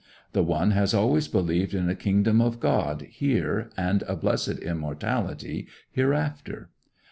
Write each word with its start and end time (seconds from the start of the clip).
The 0.33 0.41
one 0.41 0.71
has 0.71 0.95
always 0.95 1.27
believed 1.27 1.75
in 1.75 1.87
a 1.87 1.93
kingdom 1.93 2.41
of 2.41 2.59
God 2.59 3.03
here 3.11 3.69
and 3.77 4.01
a 4.07 4.15
blessed 4.15 4.57
immortality 4.57 5.67
hereafter. 5.91 6.71